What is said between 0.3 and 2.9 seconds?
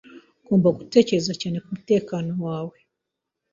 Ugomba gutekereza cyane kumutekano wawe.